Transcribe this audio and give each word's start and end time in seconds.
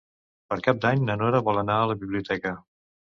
Per 0.53 0.55
Cap 0.67 0.79
d'Any 0.85 1.03
na 1.09 1.17
Nora 1.21 1.41
vol 1.49 1.59
anar 1.63 1.75
a 1.83 1.83
la 1.91 1.97
biblioteca. 2.05 2.55